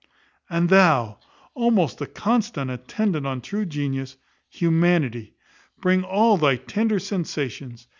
[0.49, 1.19] And thou,
[1.53, 4.17] almost the constant attendant on true genius,
[4.49, 5.35] Humanity,
[5.79, 7.85] bring all thy tender sensations.